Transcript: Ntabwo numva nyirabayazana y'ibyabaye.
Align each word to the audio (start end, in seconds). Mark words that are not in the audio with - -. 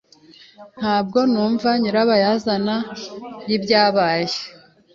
Ntabwo 0.79 1.19
numva 1.31 1.69
nyirabayazana 1.81 2.75
y'ibyabaye. 3.49 4.35